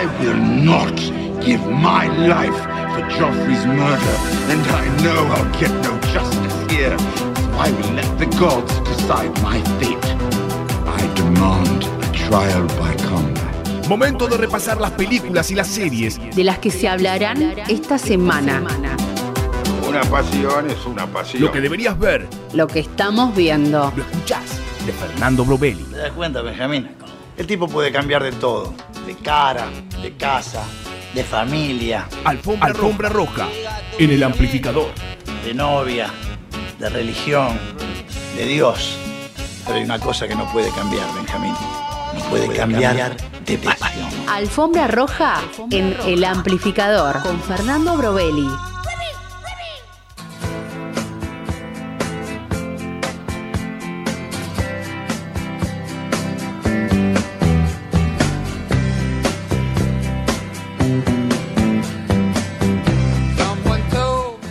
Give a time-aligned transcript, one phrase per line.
[0.00, 0.96] I will not
[1.44, 2.56] give my life
[2.94, 4.16] for Joffrey's murder,
[4.48, 6.96] and I know I'll get no justice here.
[6.98, 10.06] So I will let the gods decide my fate.
[10.86, 13.88] I demand a trial by combat.
[13.90, 18.62] Momento de repasar las películas y las series de las que se hablarán esta semana.
[19.86, 21.42] Una pasión es una pasión.
[21.42, 22.26] Lo que deberías ver.
[22.54, 23.92] Lo que estamos viendo.
[23.94, 24.46] Lo escuchás.
[24.86, 25.84] De Fernando Brovelli.
[25.84, 26.88] ¿Te das cuenta, Benjamín?
[27.36, 28.72] El tipo puede cambiar de todo.
[29.06, 29.66] De cara,
[30.02, 30.64] de casa,
[31.14, 32.08] de familia.
[32.24, 33.48] Alfombra, Alfombra roja.
[33.98, 34.90] En el amplificador.
[35.44, 36.10] De novia,
[36.78, 37.58] de religión,
[38.36, 38.96] de Dios.
[39.64, 41.54] Pero hay una cosa que no puede cambiar, Benjamín.
[42.14, 44.08] No puede, puede cambiar, cambiar, de pasión.
[44.28, 45.40] Alfombra roja
[45.70, 47.22] en el amplificador.
[47.22, 48.48] Con Fernando Brovelli.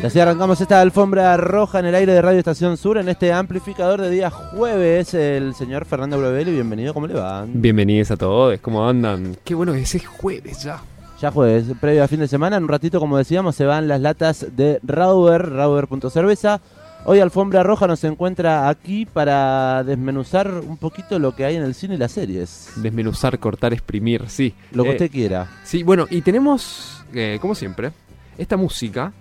[0.01, 3.33] Y así arrancamos esta alfombra roja en el aire de Radio Estación Sur en este
[3.33, 5.13] amplificador de día jueves.
[5.13, 7.45] El señor Fernando Brovelli, bienvenido, ¿cómo le va?
[7.45, 9.35] Bienvenidos a todos, ¿cómo andan?
[9.43, 10.79] Qué bueno que es jueves ya.
[11.19, 13.99] Ya jueves, previo a fin de semana, en un ratito, como decíamos, se van las
[13.99, 16.61] latas de Rauber, Rauber.cerveza.
[17.03, 21.75] Hoy Alfombra Roja nos encuentra aquí para desmenuzar un poquito lo que hay en el
[21.75, 22.71] cine y las series.
[22.77, 24.53] Desmenuzar, cortar, exprimir, sí.
[24.71, 25.47] Lo que eh, usted quiera.
[25.65, 27.91] Sí, bueno, y tenemos, eh, como siempre,
[28.37, 29.11] esta música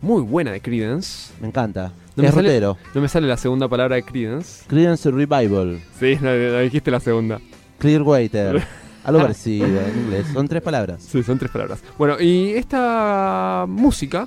[0.00, 1.32] muy buena de Credence.
[1.40, 1.92] Me encanta.
[2.16, 4.64] No es me sale, No me sale la segunda palabra de Credence.
[4.66, 5.80] Credence Revival.
[5.98, 7.40] Sí, no, dijiste la segunda.
[7.78, 8.62] Clearwater.
[9.04, 10.26] Algo parecido en inglés.
[10.32, 11.02] Son tres palabras.
[11.02, 11.80] Sí, son tres palabras.
[11.96, 14.26] Bueno, y esta música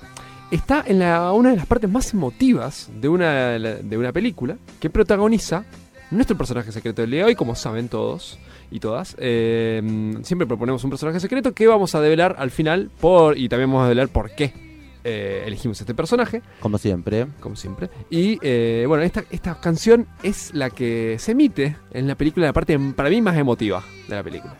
[0.51, 4.89] está en la, una de las partes más emotivas de una, de una película que
[4.89, 5.65] protagoniza
[6.11, 8.39] nuestro personaje secreto del día de hoy, como saben todos
[8.71, 9.15] y todas.
[9.19, 9.81] Eh,
[10.23, 13.83] siempre proponemos un personaje secreto que vamos a develar al final por y también vamos
[13.83, 14.68] a develar por qué
[15.03, 16.41] eh, elegimos este personaje.
[16.59, 17.27] Como siempre.
[17.39, 17.89] Como siempre.
[18.09, 22.53] Y eh, bueno, esta, esta canción es la que se emite en la película, la
[22.53, 24.55] parte para mí más emotiva de la película.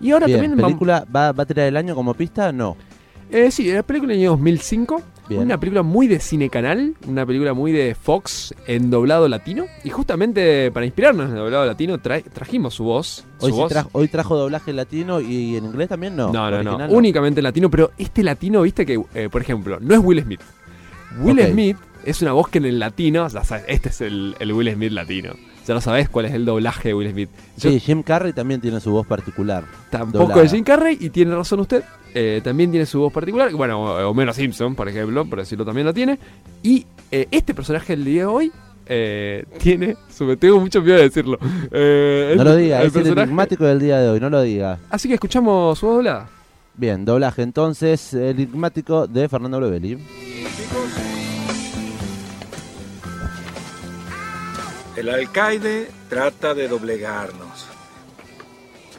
[0.00, 0.56] Y ahora también...
[0.56, 2.52] ¿La película va, va a tirar el año como pista?
[2.52, 2.76] No.
[3.30, 5.02] Eh, sí, la película del año 2005.
[5.30, 9.66] Una película muy de cine canal, una película muy de Fox en doblado latino.
[9.82, 13.24] Y justamente para inspirarnos en el doblado latino trajimos su voz.
[13.92, 16.32] Hoy, trajo, doblaje latino y en inglés también no.
[16.32, 20.00] No, no, no, únicamente latino, pero este latino, viste que, eh, por ejemplo, no es
[20.00, 20.40] Will Smith.
[21.20, 23.26] Will Smith es una voz que en el latino,
[23.66, 25.34] este es el, el Will Smith latino
[25.66, 27.30] ya no sabes cuál es el doblaje de Will Smith.
[27.56, 29.64] sí, Jim Carrey también tiene su voz particular.
[29.90, 31.82] Tampoco es Jim Carrey, y tiene razón usted,
[32.14, 33.52] eh, también tiene su voz particular.
[33.52, 36.18] Bueno, Homero Simpson, por ejemplo, por decirlo, también lo tiene.
[36.62, 38.52] Y eh, este personaje del día de hoy
[38.86, 39.96] eh, tiene.
[40.08, 41.38] Su, tengo mucho miedo de decirlo.
[41.40, 44.78] no lo diga, es el enigmático del día de hoy, no lo diga.
[44.90, 46.28] Así que escuchamos su doblada.
[46.76, 49.98] Bien, doblaje entonces, el enigmático de Fernando Lovelli.
[54.96, 57.66] El alcaide trata de doblegarnos.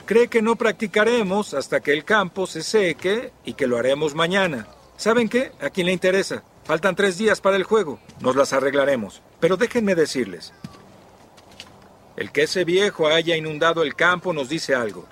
[0.05, 4.67] Cree que no practicaremos hasta que el campo se seque y que lo haremos mañana.
[4.97, 5.53] ¿Saben qué?
[5.61, 6.43] ¿A quién le interesa?
[6.65, 7.99] Faltan tres días para el juego.
[8.19, 9.21] Nos las arreglaremos.
[9.39, 10.53] Pero déjenme decirles.
[12.17, 15.05] El que ese viejo haya inundado el campo nos dice algo.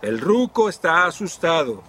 [0.00, 1.82] El ruco está asustado.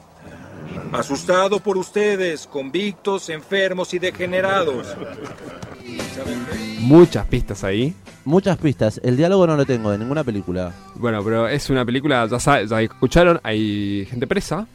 [0.91, 4.95] Asustado por ustedes, convictos, enfermos y degenerados.
[6.79, 7.93] Muchas pistas ahí.
[8.25, 8.99] Muchas pistas.
[9.03, 10.73] El diálogo no lo tengo de ninguna película.
[10.95, 14.67] Bueno, pero es una película, ya, ya escucharon, hay gente presa.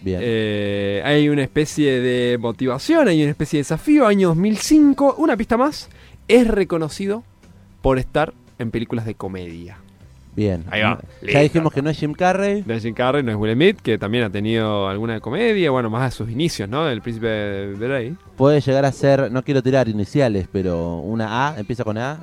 [0.00, 0.20] Bien.
[0.22, 4.06] Eh, hay una especie de motivación, hay una especie de desafío.
[4.06, 5.88] Año 2005, una pista más.
[6.28, 7.22] Es reconocido
[7.82, 9.78] por estar en películas de comedia.
[10.34, 10.64] Bien.
[10.70, 11.00] Ahí va.
[11.22, 12.62] Ya dijimos que no es Jim Carrey.
[12.66, 15.90] No es Jim Carrey, no es Will Smith, que también ha tenido alguna comedia, bueno,
[15.90, 16.88] más a sus inicios, ¿no?
[16.88, 18.16] El príncipe de Rey.
[18.36, 22.18] Puede llegar a ser, no quiero tirar iniciales, pero una A, empieza con A.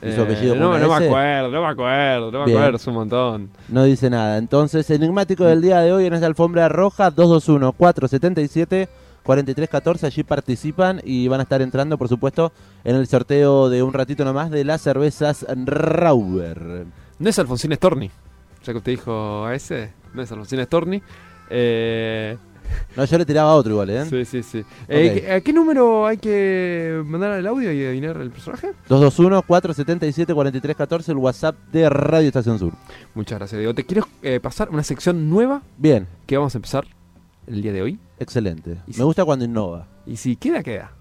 [0.00, 2.86] ¿Y su apellido eh, no, no me acuerdo, no me acuerdo, no me acuerdo, es
[2.86, 3.50] un montón.
[3.68, 4.38] No dice nada.
[4.38, 8.88] Entonces, enigmático del día de hoy en esta alfombra roja, 221-477.
[9.24, 12.50] 4314, allí participan y van a estar entrando, por supuesto,
[12.82, 16.86] en el sorteo de un ratito nomás de las cervezas Rauber.
[17.18, 18.10] No es Alfonsín Storni.
[18.64, 21.02] Ya que usted dijo a ese, no es Alfonsín Storni.
[21.50, 22.36] Eh...
[22.96, 24.04] No, yo le tiraba a otro igual, ¿eh?
[24.04, 24.64] Sí, sí, sí.
[24.88, 28.72] Eh, ¿A qué número hay que mandar el audio y adivinar el personaje?
[28.88, 32.72] 221-477-4314, el WhatsApp de Radio Estación Sur.
[33.14, 33.74] Muchas gracias, Diego.
[33.74, 35.62] Te quiero eh, pasar una sección nueva.
[35.76, 36.06] Bien.
[36.26, 36.86] Que vamos a empezar
[37.46, 37.98] el día de hoy.
[38.18, 38.78] Excelente.
[38.86, 39.86] Me gusta cuando innova.
[40.06, 40.92] Y si queda, queda.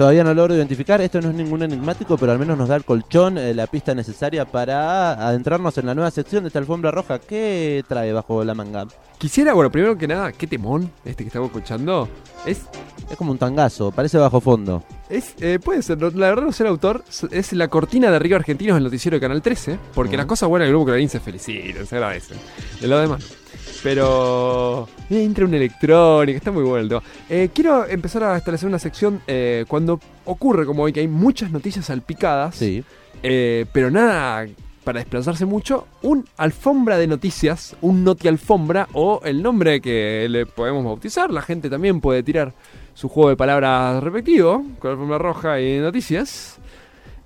[0.00, 2.86] Todavía no logro identificar, esto no es ningún enigmático, pero al menos nos da el
[2.86, 7.18] colchón, eh, la pista necesaria para adentrarnos en la nueva sección de esta alfombra roja.
[7.18, 8.86] ¿Qué trae bajo la manga?
[9.18, 12.08] Quisiera, bueno, primero que nada, qué temón este que estamos escuchando.
[12.46, 12.62] Es,
[13.10, 14.82] Es como un tangazo, parece bajo fondo.
[15.10, 18.36] es eh, puede ser, la verdad no sé el autor, es la cortina de Río
[18.36, 21.84] Argentinos del noticiero de Canal 13, porque las cosas buenas del grupo Clarín se felicitan,
[21.84, 22.38] se agradecen.
[22.80, 23.39] De lo demás.
[23.82, 27.02] Pero eh, entra un electrónico, está muy bueno el tema.
[27.28, 31.50] Eh, quiero empezar a establecer una sección eh, cuando ocurre como hoy que hay muchas
[31.50, 32.54] noticias salpicadas.
[32.56, 32.84] Sí.
[33.22, 34.46] Pero nada
[34.84, 40.46] para desplazarse mucho, un alfombra de noticias, un noti alfombra o el nombre que le
[40.46, 41.30] podemos bautizar.
[41.30, 42.54] La gente también puede tirar
[42.94, 46.58] su juego de palabras respectivo con alfombra roja y noticias.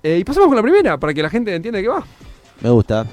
[0.03, 2.03] Y pasamos con la primera para que la gente entienda de qué va.
[2.61, 3.05] Me gusta.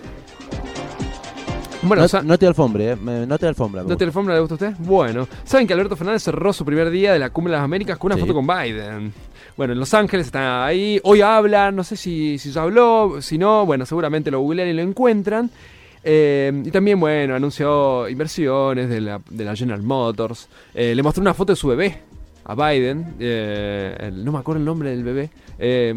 [1.82, 2.96] Bueno, no, o sea, no te alfombre, eh.
[3.26, 3.82] no te alfombra.
[3.82, 4.74] ¿No te alfombra le gusta a usted?
[4.84, 7.98] Bueno, ¿saben que Alberto Fernández cerró su primer día de la Cumbre de las Américas
[7.98, 8.20] con una Sí.
[8.22, 9.12] foto con Biden?
[9.56, 13.36] Bueno, en Los Ángeles está ahí, hoy hablan, no sé si, si ya habló, si
[13.36, 15.50] no, bueno, seguramente lo googlean y lo encuentran.
[16.04, 20.48] Eh, y también, bueno, anunció inversiones de la, de la General Motors.
[20.74, 21.98] Eh, le mostró una foto de su bebé
[22.44, 25.30] a Biden, eh, no me acuerdo el nombre del bebé,
[25.62, 25.94] eh,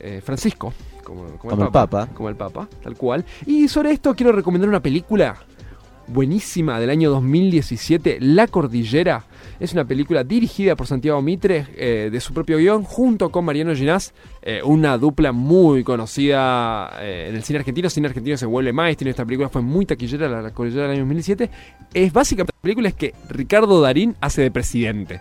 [0.00, 0.72] eh, Francisco,
[1.02, 2.08] como, como Como el Papa.
[2.14, 3.24] Como el Papa, tal cual.
[3.46, 5.36] Y sobre esto quiero recomendar una película
[6.06, 9.24] buenísima del año 2017, La Cordillera.
[9.60, 13.74] Es una película dirigida por Santiago Mitre, eh, de su propio guion, junto con Mariano
[13.74, 14.12] Ginás,
[14.42, 17.86] eh, una dupla muy conocida eh, en el cine argentino.
[17.86, 19.08] El cine argentino se vuelve maestro.
[19.08, 21.50] Esta película fue muy taquillera, La, La Cordillera del año 2017.
[21.94, 25.20] Es básicamente la película es que Ricardo Darín hace de presidente.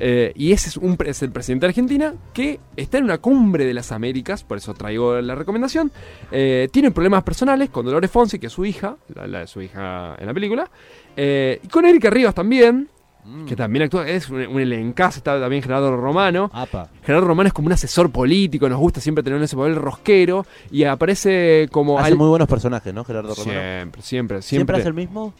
[0.00, 3.66] Eh, y ese es, un, es el presidente de Argentina que está en una cumbre
[3.66, 5.92] de las Américas, por eso traigo la recomendación.
[6.32, 9.60] Eh, tiene problemas personales con Dolores Fonsi, que es su hija, la, la de su
[9.60, 10.70] hija en la película.
[11.16, 12.88] Eh, y con Erika Rivas también,
[13.22, 13.44] Mm.
[13.44, 16.50] que también actúa, es un, un elencazo, está también Gerardo Romano.
[16.54, 16.88] Apa.
[17.04, 20.84] Gerardo Romano es como un asesor político, nos gusta siempre tener ese papel rosquero y
[20.84, 21.98] aparece como...
[21.98, 23.52] Hace al- muy buenos personajes, ¿no, Gerardo Romano?
[23.60, 24.76] Siempre, siempre, ¿Siempre siempre.
[24.78, 25.34] hace el mismo?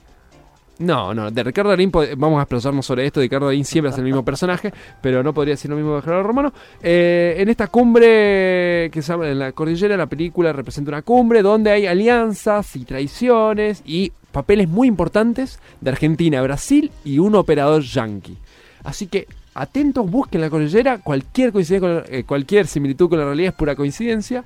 [0.81, 3.21] No, no, de Ricardo Darín vamos a explorarnos sobre esto.
[3.21, 4.73] Ricardo Darín siempre hace el mismo personaje,
[5.03, 6.53] pero no podría decir lo mismo de Gerardo Romano.
[6.83, 11.43] Eh, en esta cumbre que se llama en la cordillera, la película representa una cumbre
[11.43, 17.83] donde hay alianzas y traiciones y papeles muy importantes de Argentina, Brasil y un operador
[17.83, 18.39] yanqui.
[18.83, 20.97] Así que atentos, busquen la cordillera.
[20.99, 24.45] Cualquier coincidencia, con- eh, cualquier similitud con la realidad es pura coincidencia.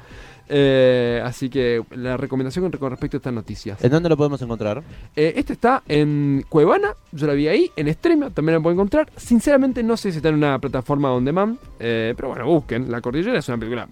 [0.49, 3.83] Eh, así que la recomendación con respecto a estas noticias.
[3.83, 4.83] ¿En dónde lo podemos encontrar?
[5.17, 9.11] Eh, este está en Cuevana, yo la vi ahí, en Streamio, también la pueden encontrar.
[9.17, 12.91] Sinceramente no sé si está en una plataforma on demand, eh, pero bueno, busquen.
[12.91, 13.89] La Cordillera es una película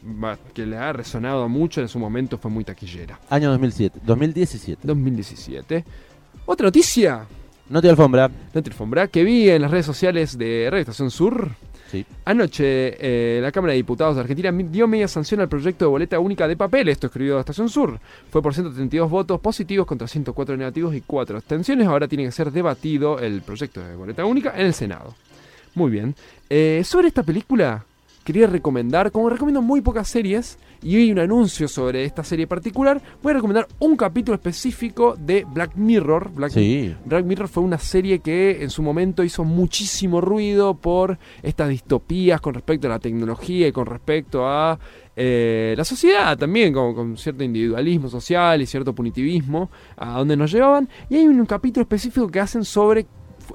[0.52, 3.18] que le ha resonado mucho, en su momento fue muy taquillera.
[3.30, 4.80] Año 2007, 2017.
[4.86, 5.84] 2017.
[6.44, 7.24] Otra noticia,
[7.68, 8.28] No te alfombra.
[8.52, 11.50] no te alfombra, que vi en las redes sociales de Radio Estación Sur.
[12.24, 16.18] Anoche, eh, la Cámara de Diputados de Argentina dio media sanción al proyecto de boleta
[16.18, 16.88] única de papel.
[16.88, 17.98] Esto escribió Estación Sur.
[18.30, 21.86] Fue por 132 votos positivos contra 104 negativos y 4 abstenciones.
[21.86, 25.14] Ahora tiene que ser debatido el proyecto de boleta única en el Senado.
[25.74, 26.14] Muy bien.
[26.50, 27.84] Eh, sobre esta película,
[28.24, 33.00] quería recomendar, como recomiendo muy pocas series, y hay un anuncio sobre esta serie particular,
[33.22, 36.32] voy a recomendar un capítulo específico de Black Mirror.
[36.34, 36.94] Black Sí.
[37.04, 42.40] Black Mirror fue una serie que en su momento hizo muchísimo ruido por estas distopías
[42.40, 44.78] con respecto a la tecnología y con respecto a
[45.14, 50.50] eh, la sociedad también, con, con cierto individualismo social y cierto punitivismo, a donde nos
[50.50, 50.88] llevaban.
[51.08, 53.06] Y hay un capítulo específico que hacen sobre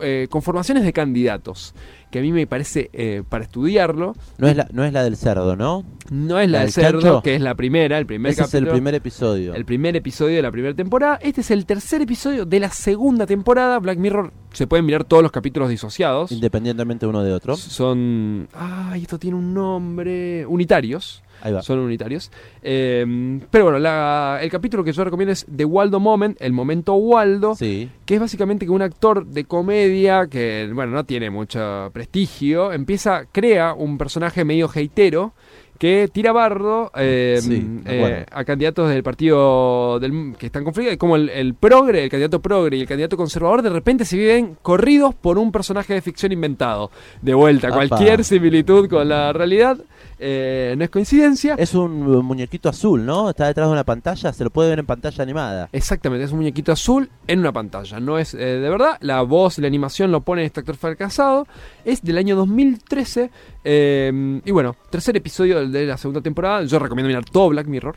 [0.01, 1.73] eh, conformaciones de candidatos,
[2.11, 5.17] que a mí me parece, eh, para estudiarlo, No es, la, no es la del
[5.17, 5.83] cerdo, ¿no?
[6.09, 8.53] no es la ¿La del del cerdo, que es la primera, el primer Ese es
[8.53, 8.71] el capítulo.
[8.73, 9.53] primer episodio.
[9.55, 11.19] El primer episodio de la primera temporada.
[11.21, 13.77] Este es el tercer episodio de la segunda temporada.
[13.79, 16.31] Black Mirror se pueden mirar todos los capítulos disociados.
[16.31, 17.57] Independientemente uno de otro.
[17.57, 18.47] Son.
[18.53, 20.45] Ay, esto tiene un nombre.
[20.45, 21.23] Unitarios.
[21.61, 22.31] Son unitarios.
[22.61, 26.93] Eh, pero bueno, la- el capítulo que yo recomiendo es The Waldo Moment, el momento
[26.95, 27.55] Waldo.
[27.55, 27.89] Sí.
[28.05, 33.25] Que es básicamente que un actor de comedia que, bueno, no tiene mucho prestigio, empieza,
[33.31, 35.33] crea un personaje medio heitero
[35.77, 40.65] que tira bardo eh, Sí, me eh, a candidatos del partido del, que están en
[40.65, 40.97] conflicto.
[40.97, 44.57] Como el, el progre, el candidato progre y el candidato conservador, de repente se viven
[44.63, 46.89] corridos por un personaje de ficción inventado.
[47.21, 47.85] De vuelta, Apa.
[47.87, 49.77] cualquier similitud con la realidad
[50.19, 51.55] eh, no es coincidencia.
[51.57, 53.29] Es un muñequito azul, ¿no?
[53.29, 55.69] Está detrás de una pantalla, se lo puede ver en pantalla animada.
[55.71, 57.99] Exactamente, es un muñequito azul en una pantalla.
[57.99, 58.97] No es eh, de verdad.
[59.01, 61.47] La voz y la animación lo pone este actor fracasado.
[61.85, 63.29] Es del año 2013.
[63.63, 66.63] eh, y bueno, tercer episodio de la segunda temporada.
[66.63, 67.95] Yo recomiendo mirar todo Black Mirror.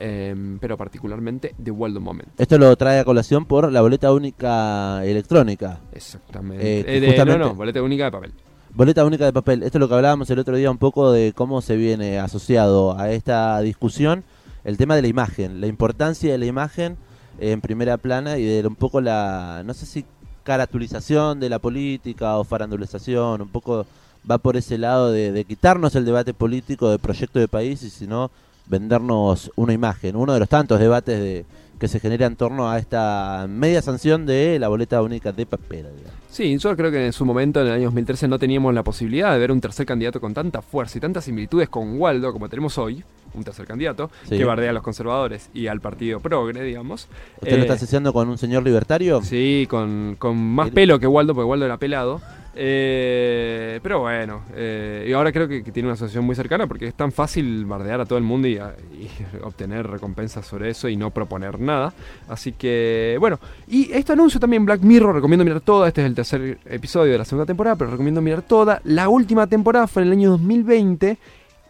[0.00, 2.28] eh, pero particularmente The Waldo Moment.
[2.38, 5.80] Esto lo trae a colación por la boleta única electrónica.
[5.92, 6.80] Exactamente.
[6.80, 8.32] Eh, Eh, de- no, no, boleta única de papel.
[8.78, 9.64] Boleta única de papel.
[9.64, 12.96] Esto es lo que hablábamos el otro día un poco de cómo se viene asociado
[12.96, 14.22] a esta discusión
[14.62, 16.96] el tema de la imagen, la importancia de la imagen
[17.40, 20.04] en primera plana y de un poco la, no sé si
[20.44, 23.84] caratulización de la política o farandulización, un poco
[24.30, 28.30] va por ese lado de, quitarnos el debate político de proyecto de país y sino
[28.66, 30.14] vendernos una imagen.
[30.14, 31.44] Uno de los tantos debates de,
[31.78, 35.86] que se genera en torno a esta media sanción de la boleta única de papel.
[35.96, 36.18] digamos.
[36.30, 39.32] Sí, yo creo que en su momento, en el año 2013, no teníamos la posibilidad
[39.32, 42.76] de ver un tercer candidato con tanta fuerza y tantas similitudes con Waldo como tenemos
[42.78, 43.02] hoy,
[43.34, 44.36] un tercer candidato, Sí.
[44.36, 47.08] que bardea a los conservadores y al partido progre, digamos.
[47.40, 49.22] ¿Usted lo Eh, está asociando con un señor libertario?
[49.22, 52.20] Sí, con, con más El- pelo que Waldo, porque Waldo era pelado.
[52.60, 56.88] Eh, pero bueno, eh, y ahora creo que, que tiene una asociación muy cercana porque
[56.88, 59.08] es tan fácil bardear a todo el mundo y, a- y
[59.44, 61.92] obtener recompensas sobre eso y no proponer nada.
[62.28, 63.38] Así que, bueno,
[63.68, 65.88] y este anuncio también Black Mirror, recomiendo mirar toda.
[65.88, 68.80] Este es el tercer episodio de la segunda temporada, pero recomiendo mirar toda.
[68.84, 71.16] La última temporada fue en el año 2020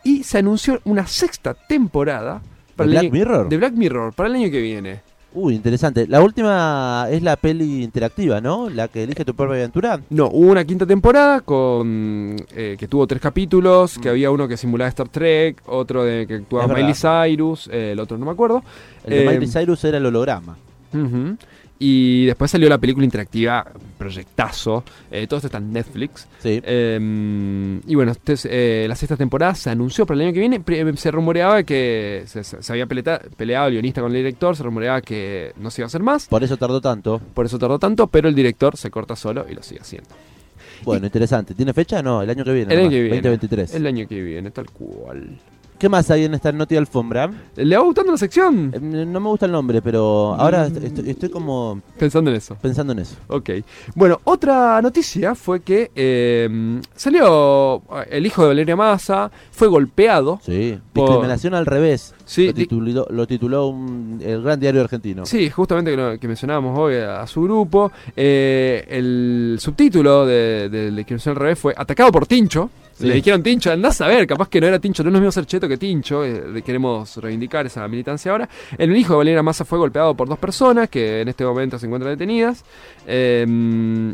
[0.05, 2.41] y se anunció una sexta temporada.
[2.77, 3.49] ¿De el Black año- Mirror?
[3.49, 5.01] De Black Mirror, para el año que viene.
[5.35, 6.07] Uy, interesante.
[6.09, 8.71] La última es la peli interactiva, ¿no?
[8.71, 10.01] La que elige tu propia aventura.
[10.09, 14.57] No, hubo una quinta temporada con eh, que tuvo tres capítulos, que había uno que
[14.57, 16.73] simulaba Star Trek, otro de que actuaba Mm.
[16.75, 16.95] Miley.
[16.95, 18.63] Cyrus, eh, el otro no me acuerdo.
[19.05, 20.57] El de Eh, Miley Cyrus era el holograma.
[20.95, 21.37] Ujú.
[21.81, 23.65] Y después salió la película interactiva,
[23.97, 24.83] proyectazo.
[25.13, 26.27] eh, todo esto está en Netflix.
[26.41, 26.61] Sí.
[26.65, 28.13] Eh, y bueno,
[28.47, 30.59] eh, la sexta temporada se anunció para el año que viene.
[30.61, 34.57] Pri- Se rumoreaba que se, había peleta- peleado el guionista con el director.
[34.57, 36.27] Se rumoreaba que no se iba a hacer más.
[36.27, 37.21] Por eso tardó tanto.
[37.35, 40.11] Por eso tardó tanto, pero el director se corta solo y lo sigue haciendo.
[40.85, 41.55] Bueno, interesante.
[41.55, 42.03] ¿Tiene fecha?
[42.03, 42.75] No, el año que viene.
[42.75, 43.17] El año que viene.
[43.17, 43.75] 2023.
[43.75, 45.39] El año que viene, tal cual.
[45.79, 47.31] ¿Qué más hay en esta noti de alfombra?
[47.55, 48.73] ¿Le va gustando la sección?
[48.75, 50.77] Eh, No me gusta el nombre, pero ahora Mm.
[50.77, 52.57] est- estoy, estoy como Pensando en eso.
[52.61, 53.15] pensando en eso.
[53.29, 53.51] Ok.
[53.95, 57.81] Bueno, otra noticia fue que eh, salió
[58.11, 60.41] el hijo de Valeria Massa, fue golpeado.
[60.43, 60.77] Sí.
[60.93, 62.13] Por- Discriminación al revés.
[62.25, 65.25] Sí, lo tituló, lo tituló un- el gran diario argentino.
[65.27, 67.93] Sí, justamente que, lo- que mencionábamos hoy a, a su grupo.
[68.17, 72.69] Eh, el subtítulo de, de la discriminación al revés fue Atacado por Tincho.
[72.99, 73.07] Sí.
[73.07, 75.31] Le dijeron Tincho, andás a ver, capaz que no era Tincho, no es lo mismo
[75.33, 76.25] ser cheto que Tincho.
[76.25, 78.49] eh, queremos reivindicar esa militancia ahora.
[78.77, 81.87] El hijo de Valeria Massa fue golpeado por dos personas que en este momento se
[81.87, 82.65] encuentran detenidas.
[83.07, 83.45] eh,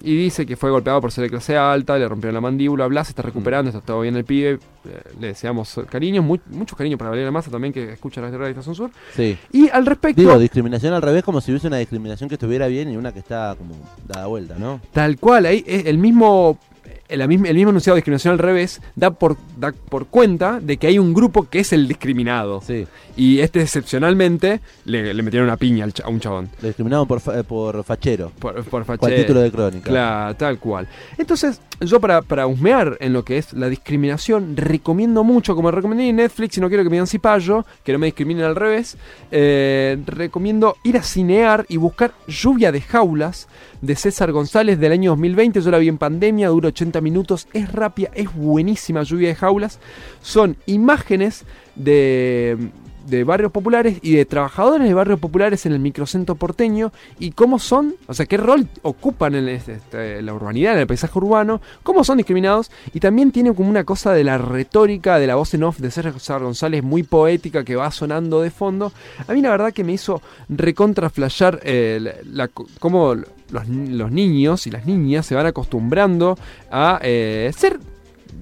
[0.02, 3.04] y dice que fue golpeado por ser de clase alta, le rompieron la mandíbula, bla,
[3.04, 4.58] se está recuperando, está todo bien el pibe.
[4.86, 8.40] eh, le deseamos cariño, mu- mucho cariño para Valeria Massa también que escucha la radio
[8.44, 8.90] de Estación Sur.
[9.16, 9.36] Sí.
[9.52, 10.20] Y al respecto.
[10.20, 13.18] Digo, discriminación al revés como si hubiese una discriminación que estuviera bien y una que
[13.20, 13.74] está como
[14.06, 14.80] dada vuelta, ¿no?
[14.92, 16.58] Tal cual, ahí es el mismo,
[17.14, 20.76] el, mismo- el mismo enunciado de discriminación al revés da por, da por cuenta de
[20.76, 22.60] que hay un grupo que es el discriminado.
[22.66, 22.86] Sí.
[23.16, 26.48] Y este excepcionalmente le, le metieron una piña al a un chabón.
[26.60, 28.32] Lo discriminaron por, fa- eh, por fachero.
[28.38, 29.16] Por, fachero.
[29.16, 29.88] título de crónica.
[29.90, 30.88] Claro, tal cual.
[31.16, 36.08] Entonces, yo para, para husmear en lo que es la discriminación, recomiendo mucho, como recomendé
[36.08, 38.96] en Netflix, y no quiero que me digan cipallo, que no me discriminen al revés,
[39.30, 43.48] eh, recomiendo ir a cinear y buscar Lluvia de Jaulas
[43.84, 45.60] de César González del año 2020.
[45.60, 49.78] Yo la vi en pandemia, dura 80 minutos, es rápida, es buenísima Lluvia de Jaulas.
[50.22, 51.44] Son imágenes
[51.76, 52.58] de
[53.06, 57.58] de barrios populares y de trabajadores de barrios populares en el microcentro porteño y cómo
[57.58, 61.60] son, o sea, qué rol ocupan en este- este, la urbanidad, en el paisaje urbano,
[61.82, 65.52] cómo son discriminados y también tiene como una cosa de la retórica de la voz
[65.52, 68.90] en off de César González muy poética que va sonando de fondo.
[69.28, 72.48] A mí la verdad que me hizo recontra flashear eh, la-
[72.80, 73.14] cómo
[73.50, 76.38] los, los niños y las niñas se van acostumbrando
[76.70, 77.78] a eh, ser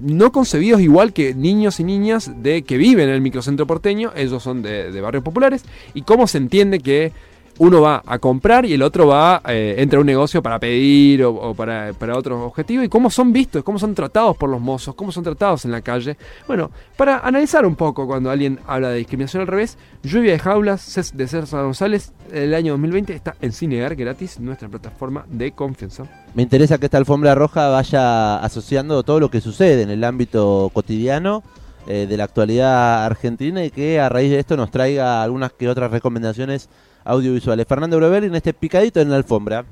[0.01, 4.43] no concebidos igual que niños y niñas de que viven en el microcentro porteño, ellos
[4.43, 7.13] son de, de barrios populares, y cómo se entiende que
[7.59, 11.23] uno va a comprar y el otro va, eh, entra a un negocio para pedir
[11.23, 14.95] o, para, para otros objetivos, y cómo son vistos, cómo son tratados por los mozos,
[14.95, 16.17] cómo son tratados en la calle.
[16.47, 21.11] Bueno, para analizar un poco cuando alguien habla de discriminación al revés, Lluvia de Jaulas
[21.13, 26.05] de César González, el año 2020 está en Cinear gratis, nuestra plataforma de confianza.
[26.33, 30.71] Me interesa que esta alfombra roja vaya asociando todo lo que sucede en el ámbito
[30.73, 31.43] cotidiano
[31.85, 35.67] eh, de la actualidad argentina y que a raíz de esto nos traiga algunas que
[35.67, 36.69] otras recomendaciones
[37.05, 37.65] audiovisuales.
[37.67, 39.65] Fernando Brovelli en este picadito en la alfombra.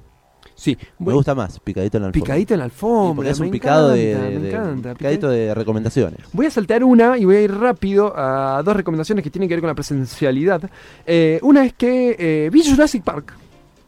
[0.55, 2.25] Sí, Me bueno, gusta más, picadito en la alfombra.
[2.25, 3.29] picadito en la alfombra.
[3.29, 6.19] es un me picado de, encanta, de- me de- encanta, picadito de recomendaciones.
[6.33, 9.55] Voy a saltar una y voy a ir rápido a dos recomendaciones que tienen que
[9.55, 10.61] ver con la presencialidad.
[11.05, 13.33] Eh, una es que eh, vi Jurassic Park.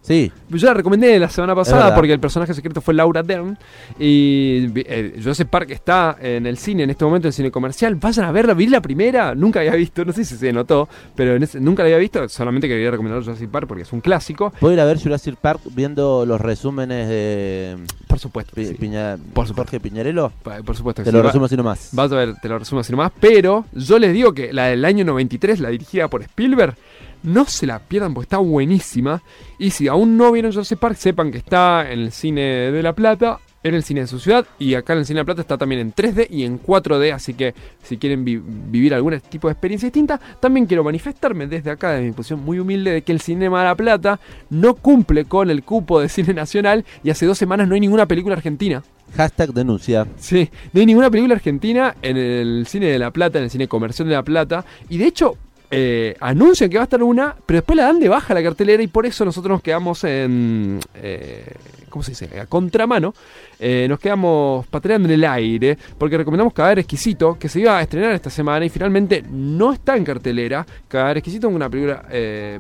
[0.04, 3.58] Sí, Yo la recomendé la semana pasada porque el personaje secreto fue Laura Dern.
[3.98, 7.96] Y eh, Jurassic Park está en el cine en este momento, en el cine comercial.
[7.96, 11.36] Vayan a verla, vi la primera, nunca había visto, no sé si se notó, pero
[11.38, 12.28] en ese- nunca la había visto.
[12.28, 14.52] Solamente quería recomendar Jurassic Park porque es un clásico.
[14.60, 18.52] puedo ir a ver Jurassic Park viendo los resúmenes de Por supuesto.
[18.56, 18.74] Pi- sí.
[18.76, 19.54] Piña- Por supuesto.
[19.64, 20.32] Jorge Piñarello.
[20.44, 21.02] Pa- Por supuesto.
[21.02, 21.16] que Te sí.
[21.18, 21.90] lo resumo así nomás.
[21.94, 23.12] Vas a ver, te lo resumo así nomás.
[23.22, 26.76] Pero yo les digo que la del año 93, la dirigida por Spielberg,
[27.24, 29.22] no se la pierdan porque está buenísima.
[29.58, 32.94] Y si aún no vieron Jurassic Park, sepan que está en el cine de La
[32.94, 34.46] Plata, en el cine de su ciudad.
[34.60, 37.14] Y acá en el cine de La Plata está también en 3D y en 4D.
[37.14, 41.72] Así que si quieren vi- vivir algún tipo de experiencia distinta, también quiero manifestarme desde
[41.72, 45.26] acá, de mi posición muy humilde, de que el Cinema de La Plata no cumple
[45.26, 46.84] con el cupo de cine nacional.
[47.04, 48.84] Y hace dos semanas no hay ninguna película argentina.
[49.16, 50.08] Hashtag denuncia.
[50.18, 53.68] Sí, no hay ninguna película argentina en el cine de La Plata, en el cine
[53.68, 54.66] comercial de La Plata.
[54.90, 55.38] Y de hecho,
[55.74, 58.82] eh, anuncian que va a estar una, pero después la dan de baja la cartelera
[58.84, 60.80] y por eso nosotros nos quedamos en...
[60.96, 61.46] eh,
[61.90, 62.40] ¿Cómo se dice?
[62.40, 63.14] A contramano.
[63.60, 67.82] Eh, nos quedamos patreando en el aire porque recomendamos Cadáver Exquisito, que se iba a
[67.84, 70.66] estrenar esta semana y finalmente no está en cartelera.
[70.88, 72.04] Cadáver Exquisito es una película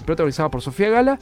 [0.05, 1.17] protagonizada por Sofía Gala.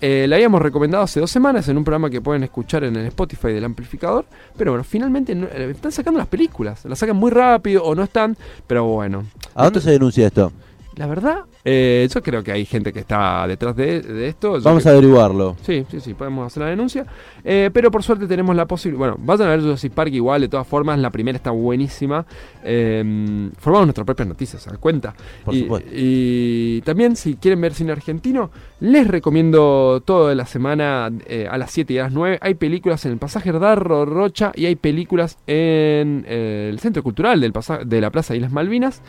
[0.00, 3.48] La habíamos recomendado hace dos semanas en un programa que pueden escuchar en el Spotify
[3.48, 4.26] del amplificador.
[4.58, 5.34] Pero bueno, finalmente
[5.70, 6.84] están sacando las películas.
[6.84, 8.36] Las sacan muy rápido o no están.
[8.66, 9.24] Pero bueno,
[9.54, 10.52] ¿A dónde se denuncia esto?
[10.96, 14.58] La verdad, eh, yo creo que hay gente que está detrás de, de esto.
[14.58, 15.56] Yo Vamos que- a averiguarlo.
[15.62, 17.06] Sí, sí, sí, podemos hacer la denuncia.
[17.44, 18.98] Eh, pero por suerte tenemos la posibilidad.
[18.98, 20.98] Bueno, vayan a ver Jurassic Park igual, de todas formas.
[20.98, 22.24] La primera está buenísima.
[22.62, 25.14] Eh, formamos nuestras propias noticias, ¿se dan cuenta?
[25.44, 25.90] Por y, supuesto.
[25.92, 31.70] y también, si quieren ver cine argentino, les recomiendo toda la semana eh, a las
[31.70, 32.38] 7 y a las 9.
[32.40, 37.40] Hay películas en el pasaje Darro Rocha y hay películas en eh, el Centro Cultural
[37.40, 37.52] del
[37.86, 39.02] de la Plaza Islas Malvinas.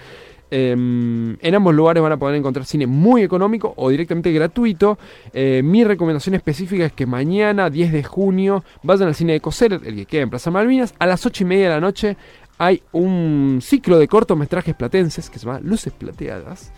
[0.52, 4.98] Eh, en ambos lugares van a poder encontrar cine muy económico o directamente gratuito.
[5.34, 9.74] Eh, mi recomendación específica es que mañana, 10 de junio, vayan al cine de Coser,
[9.74, 12.16] el que queda en Plaza Malvinas, a las 8 y media de la noche.
[12.58, 16.72] Hay un ciclo de cortometrajes platenses que se llama Luces Plateadas.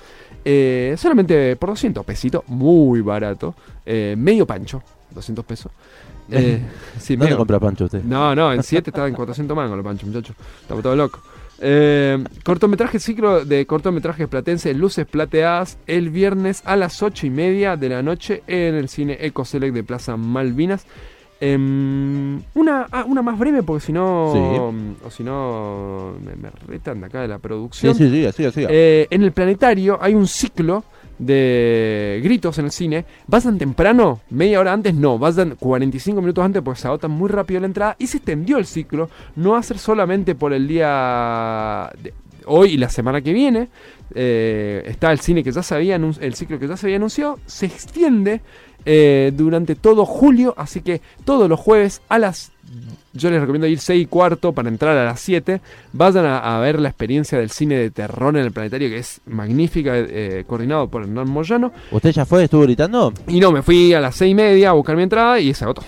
[0.46, 3.54] eh, solamente por 200 pesitos, muy barato.
[3.86, 4.82] eh, medio pancho,
[5.12, 5.72] 200 pesos.
[6.30, 6.60] Eh,
[7.00, 8.04] sí, ¿Dónde medio- compra Pancho usted?
[8.04, 10.36] no, no, en 7 estaba en 400 mangos los panchos, muchachos.
[10.62, 11.22] Estamos todos locos.
[11.60, 17.76] Eh, cortometraje, ciclo de cortometrajes platense, Luces Plateadas, el viernes a las 8 y media
[17.78, 20.86] de la noche en el cine Eco Select de Plaza Malvinas.
[21.40, 24.32] Em, una, ah, una más breve, porque si no.
[25.06, 26.14] O si no.
[26.24, 27.96] Me, me retan de acá de la Sí, producción.
[27.96, 28.68] sí, siga, siga, siga.
[28.72, 30.84] Eh, en el planetario hay un ciclo
[31.20, 33.06] de gritos en el cine.
[33.28, 37.60] Vayan temprano, media hora antes, no, vayan 45 minutos antes porque se agota muy rápido
[37.62, 39.10] la entrada y se extendió el ciclo.
[39.36, 41.92] No va a ser solamente por el día
[42.46, 43.70] hoy y la semana que viene.
[44.16, 47.40] Eh, está el cine que ya se había el ciclo que ya se había anunciado,
[47.46, 48.42] se extiende
[48.86, 52.54] eh, durante todo julio, así que todos los jueves a las
[53.14, 55.62] yo les recomiendo ir 6 y cuarto para entrar a las 7.
[55.94, 59.22] Vayan a, a ver la experiencia del cine de terror en el planetario, que es
[59.26, 61.72] magnífica, eh, coordinado por Hernán Moyano.
[61.92, 62.44] ¿Usted ya fue?
[62.44, 63.14] ¿Estuvo gritando?
[63.28, 65.64] Y no, me fui a las 6 y media a buscar mi entrada y se
[65.64, 65.84] agotó.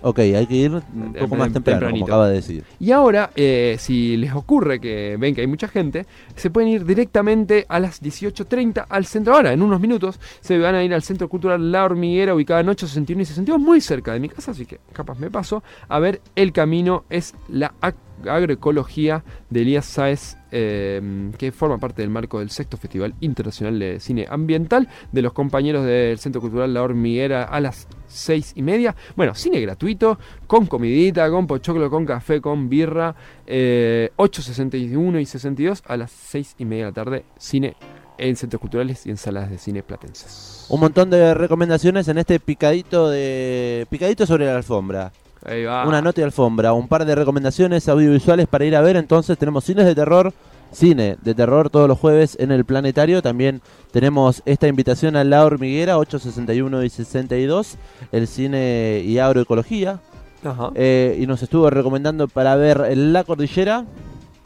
[0.00, 2.04] Ok, hay que ir un poco más Tem- temprano, tempranito.
[2.06, 2.64] como acaba de decir.
[2.78, 6.06] Y ahora, eh, si les ocurre que ven que hay mucha gente,
[6.36, 9.34] se pueden ir directamente a las 18.30 al centro.
[9.34, 12.68] Ahora, en unos minutos, se van a ir al Centro Cultural La Hormiguera, ubicada en
[12.68, 16.20] 861 y 62, muy cerca de mi casa, así que capaz me paso a ver
[16.36, 17.94] El Camino es la ag-
[18.26, 24.00] agroecología de Elías Sáez, eh, que forma parte del marco del sexto Festival Internacional de
[24.00, 28.96] Cine Ambiental, de los compañeros del Centro Cultural La Hormiguera a las seis y media.
[29.16, 33.14] Bueno, cine gratuito, con comidita, con pochoclo, con café, con birra.
[33.46, 37.24] Eh, 8.61 y 62 a las seis y media de la tarde.
[37.38, 37.76] Cine
[38.18, 40.66] en centros culturales y en salas de cine platenses.
[40.68, 45.12] Un montón de recomendaciones en este picadito de picadito sobre la alfombra.
[45.44, 45.86] Ahí va.
[45.86, 48.96] Una nota de alfombra, un par de recomendaciones audiovisuales para ir a ver.
[48.96, 50.32] Entonces tenemos cines de terror,
[50.72, 53.22] cine de terror todos los jueves en el planetario.
[53.22, 53.60] También
[53.92, 57.76] tenemos esta invitación a La Hormiguera, 861 y 62,
[58.12, 60.00] el cine y agroecología.
[60.44, 60.70] Ajá.
[60.74, 63.84] Eh, y nos estuvo recomendando para ver La Cordillera,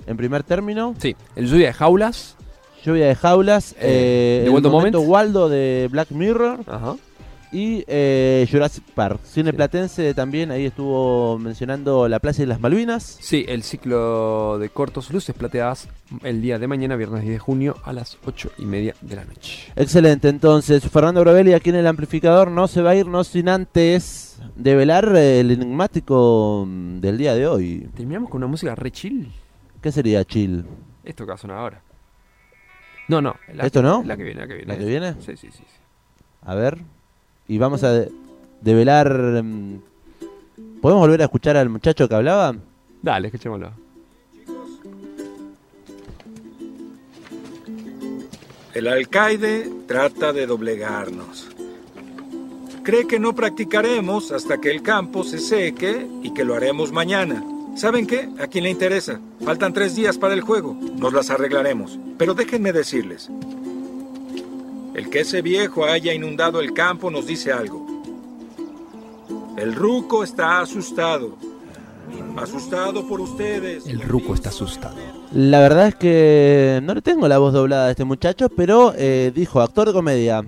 [0.07, 0.95] en primer término.
[0.99, 2.37] Sí, el lluvia de jaulas.
[2.85, 4.97] Lluvia de jaulas, Eh, eh, el momento Moment.
[4.97, 6.97] Waldo de Black Mirror Ajá.
[7.53, 9.21] Y eh, Jurassic Park.
[9.25, 9.57] Cine Sí.
[9.57, 13.19] platense también, ahí estuvo mencionando La Plaza de las Malvinas.
[13.21, 15.89] Sí, el ciclo de cortos luces plateadas
[16.23, 19.25] el día de mañana, viernes 10 de junio, a las 8 y media de la
[19.25, 19.71] noche.
[19.77, 23.49] Excelente, entonces Fernando Brovelli aquí en el amplificador no se va a ir no sin
[23.49, 27.89] antes develar el enigmático mm, del día de hoy.
[27.95, 29.31] Terminamos con una música re chill.
[29.81, 30.65] ¿Qué sería chill?
[31.05, 31.83] Esto que va a sonar ahora.
[33.09, 33.35] No, no.
[33.53, 34.03] la ¿Esto que- no?
[34.05, 34.73] La que viene, la que viene.
[34.73, 35.13] ¿La que viene?
[35.21, 35.59] Sí, sí, sí.
[35.59, 35.65] sí.
[36.43, 36.79] A ver.
[37.53, 38.07] Y vamos a...
[38.63, 39.43] develar...
[39.45, 39.83] mm,
[40.81, 42.57] ¿Podemos volver a escuchar al muchacho que hablaba?
[43.03, 43.71] Dale, escuchémoslo.
[48.73, 51.51] El alcaide trata de doblegarnos.
[52.85, 57.45] Cree que no practicaremos hasta que el campo se seque y que lo haremos mañana.
[57.77, 58.31] ¿Saben qué?
[58.41, 59.21] ¿A quién le interesa?
[59.45, 60.75] Faltan tres días para el juego.
[60.97, 61.99] Nos las arreglaremos.
[62.17, 63.29] Pero déjenme decirles.
[64.95, 67.87] El que ese viejo haya inundado el campo nos dice algo.
[69.57, 71.37] El ruco está asustado.
[72.37, 73.87] Asustado por ustedes.
[73.87, 74.97] El ruco está asustado.
[75.33, 79.33] La verdad es que no le tengo la voz doblada a este muchacho, pero eh,
[79.35, 80.43] dijo actor de comedia.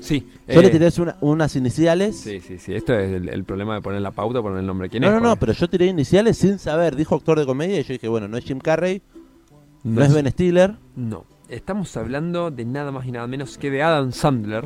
[0.00, 0.24] Sí.
[0.46, 2.16] Yo le eh, tiré una- unas iniciales.
[2.16, 2.72] Sí, sí, sí.
[2.74, 4.88] Esto es el, el problema de poner la pauta, poner el nombre.
[4.88, 5.14] ¿Quién No, es?
[5.14, 6.94] no, no, Porque pero yo tiré iniciales sin saber.
[6.94, 9.02] Dijo actor de comedia y yo dije, bueno, no es Jim Carrey,
[9.82, 10.74] no, es Ben Stiller.
[10.94, 11.24] No.
[11.48, 14.64] Estamos hablando de nada más y nada menos que de Adam Sandler.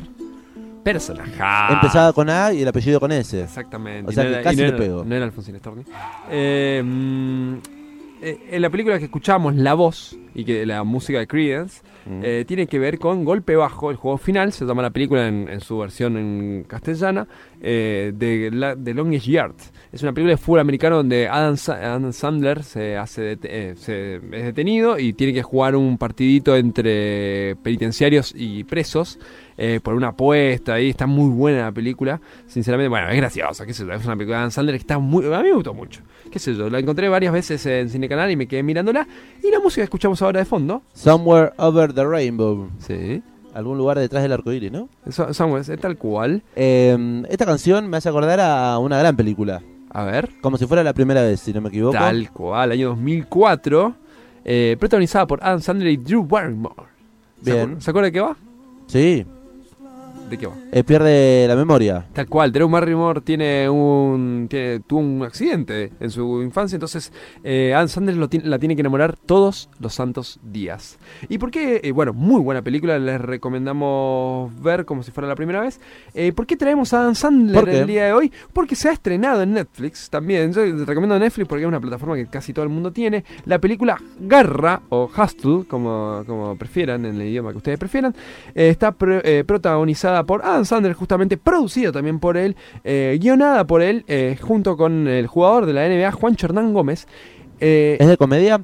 [0.83, 1.31] Personaje.
[1.73, 3.39] Empezaba con A y el apellido con S.
[3.43, 4.09] Exactamente.
[4.09, 5.03] O sea Y que era- casi no le era- pego.
[5.05, 5.83] No era Alfonsín Storni.
[6.31, 7.55] Eh, mm,
[8.21, 12.21] eh, en la película que escuchábamos, La Voz, y que la música de Creedence, Mm.
[12.23, 15.47] eh, tiene que ver con Golpe Bajo, el juego final, se llama la película en,
[15.47, 17.27] en su versión en castellana,
[17.61, 19.53] eh, de, la, de Longest Yard.
[19.91, 24.15] Es una película de fútbol americano donde Adam, Adam Sandler se hace det- eh, se-
[24.15, 29.19] es detenido y tiene que jugar un partidito entre penitenciarios y presos
[29.63, 30.89] eh, por una apuesta ahí.
[30.89, 32.19] Está muy buena la película.
[32.47, 33.93] Sinceramente, bueno, es graciosa, qué sé yo.
[33.93, 35.23] Es una película de Adam Sandler que está muy...
[35.31, 36.01] A mí me gustó mucho.
[36.31, 39.07] Qué sé yo, la encontré varias veces en Cine Canal y me quedé mirándola.
[39.43, 40.81] Y la música que escuchamos ahora de fondo.
[40.93, 42.71] Somewhere Over the Rainbow.
[42.79, 43.21] Sí.
[43.53, 44.89] Algún lugar detrás del arco iris, ¿no?
[45.05, 46.41] Eso, Samuel, es tal cual.
[46.55, 49.61] Eh, esta canción me hace acordar a una gran película.
[49.91, 50.31] A ver.
[50.41, 51.93] Como si fuera la primera vez, si no me equivoco.
[51.93, 53.93] Tal cual, año 2004.
[54.43, 56.89] eh, protagonizada por Adam Sandler y Drew Barrymore.
[57.43, 57.79] ¿Se Bien.
[57.79, 58.35] ¿Se acuerda de qué va?
[58.87, 59.25] Sí,
[60.31, 60.53] ¿De qué va?
[60.71, 62.05] eh, pierde la memoria.
[62.13, 67.11] Tal cual, Drew Barrymore tiene un, tiene- tuvo un accidente en su infancia, entonces
[67.43, 67.75] eh,
[68.15, 70.97] lo tiene- la tiene que enamorar todos los santos días.
[71.29, 71.81] ¿Y por qué?
[71.83, 75.79] Eh, bueno, muy buena película, les recomendamos ver como si fuera la primera vez.
[76.13, 78.31] Eh, ¿Por qué traemos a Adam Sandler el día de hoy?
[78.53, 80.53] Porque se ha estrenado en Netflix también.
[80.53, 83.23] Yo les recomiendo Netflix porque es una plataforma que casi todo el mundo tiene.
[83.45, 88.15] La película Garra, o Hustle, como, como prefieran, en el idioma que ustedes prefieran,
[88.55, 89.43] está pro- eh,
[90.23, 95.07] por Adam Sandler, justamente producida también por él, eh, guionada por él, eh, junto con
[95.07, 97.07] el jugador de la NBA, Juan Hernán Gómez.
[97.59, 98.61] Eh, ¿Es de comedia?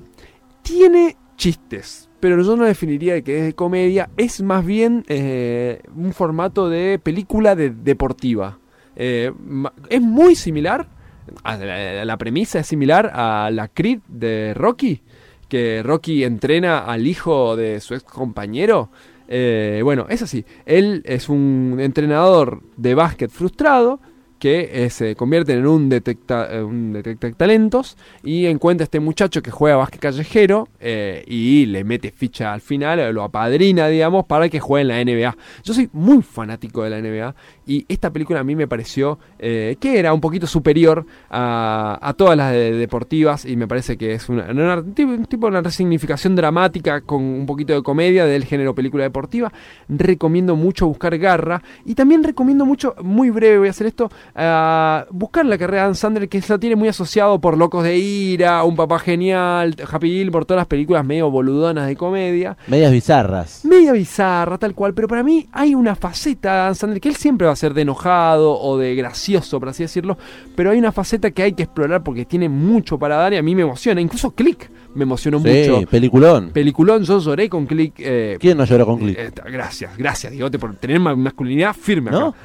[0.62, 6.12] tiene chistes, pero yo no definiría que es de comedia, es más bien eh, un
[6.14, 8.60] formato de película de- deportiva.
[8.96, 9.32] Eh,
[9.90, 10.88] es muy similar,
[11.44, 15.04] a la, la premisa es similar a la Creed de Rocky,
[15.48, 18.90] que Rocky entrena al hijo de su ex compañero.
[19.28, 24.00] Eh, bueno, es así, él es un entrenador de básquet frustrado
[24.40, 29.52] que eh, se convierte en un detecta, eh, talentos y encuentra a este muchacho que
[29.52, 34.60] juega básquet callejero eh, y le mete ficha al final, lo apadrina, digamos, para que
[34.60, 35.38] juegue en la NBA.
[35.64, 39.76] Yo soy muy fanático de la NBA y esta película a mí me pareció eh,
[39.80, 44.30] que era un poquito superior a, todas las de- deportivas y me parece que es
[44.30, 49.04] una, una- un tipo, una resignificación dramática con un poquito de comedia del género película
[49.04, 49.52] deportiva.
[49.90, 54.10] Recomiendo mucho buscar Garra y también recomiendo mucho, muy breve voy a hacer esto,
[55.10, 58.64] buscar la carrera de Adam Sandler que lo tiene muy asociado por Locos de Ira,
[58.64, 63.66] Un Papá Genial, Happy Hill, por todas las películas medio boludonas de comedia Medias bizarras.
[63.66, 67.16] media bizarra, tal cual, pero para mí hay una faceta de Adam Sandler que él
[67.16, 70.18] siempre va a ser de enojado o de gracioso, por así decirlo,
[70.56, 73.42] pero hay una faceta que hay que explorar porque tiene mucho para dar y a
[73.42, 75.88] mí me emociona, incluso Click me emocionó Sí, mucho.
[75.90, 76.52] peliculón.
[76.52, 77.94] Peliculón, yo lloré con Click.
[77.98, 79.18] eh, ¿Quién no lloró con Click?
[79.18, 82.20] eh, gracias, gracias, Digote, por tener ma- masculinidad firme acá.
[82.20, 82.36] ¿No?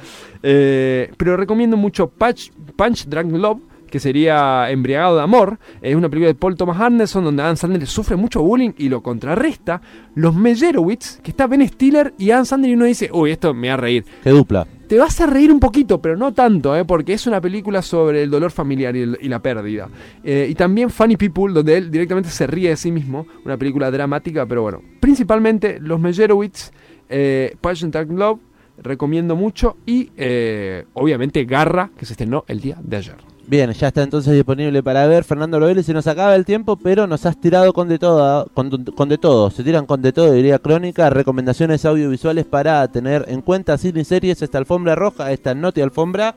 [0.43, 5.59] Eh, pero recomiendo mucho Punch, Punch Drunk Love, que sería Embriagado de Amor.
[5.81, 9.01] Es una película de Paul Thomas Anderson donde Adam Sandler sufre mucho bullying y lo
[9.03, 9.81] contrarresta.
[10.15, 13.67] Los Meyerowitz, que está Ben Stiller y Adam Sandler y uno dice, uy, esto me
[13.67, 14.03] va a reír.
[14.23, 14.67] Qué dupla.
[14.87, 16.85] Te vas a reír un poquito, pero no tanto, ¿eh?
[16.85, 19.89] porque es una película sobre el dolor familiar y, el- y la pérdida.
[20.23, 23.25] Eh, y también Funny People, donde él directamente se ríe de sí mismo.
[23.45, 24.81] Una película dramática, pero bueno.
[24.99, 26.71] Principalmente Los Meyerowitz,
[27.09, 28.39] eh, Passion Dark Love,
[28.77, 29.77] recomiendo mucho.
[29.85, 33.15] Y eh, obviamente Garra, que se estrenó el día de ayer.
[33.45, 35.25] Bien, ya está entonces disponible para ver.
[35.25, 38.85] Fernando Lobeles, se nos acaba el tiempo, pero nos has tirado con de todo, con,
[38.85, 39.49] con de todo.
[39.51, 41.09] Se tiran con de todo, diría Crónica.
[41.09, 44.41] Recomendaciones audiovisuales para tener en cuenta cine y series.
[44.41, 46.35] Esta alfombra roja, esta noti alfombra.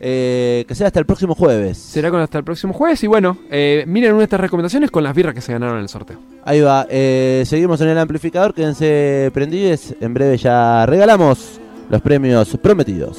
[0.00, 1.78] eh, que sea hasta el próximo jueves.
[1.78, 3.02] Será con hasta el próximo jueves.
[3.04, 5.82] Y bueno, eh, miren una de estas recomendaciones con las birras que se ganaron en
[5.82, 6.18] el sorteo.
[6.44, 12.56] Ahí va, eh, seguimos en el amplificador, quédense prendidos, en breve ya regalamos los premios
[12.60, 13.18] prometidos.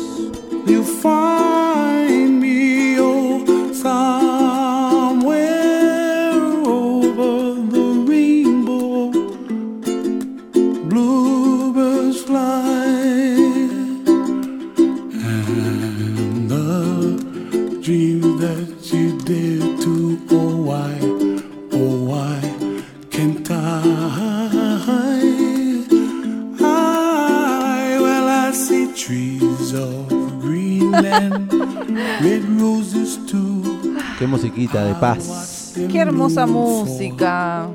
[34.19, 35.73] Qué musiquita de paz.
[35.91, 37.67] Qué hermosa música.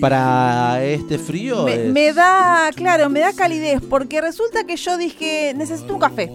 [0.00, 1.64] Para este frío.
[1.64, 6.00] Me, es- me da, claro, me da calidez, porque resulta que yo dije, necesito un
[6.00, 6.30] café.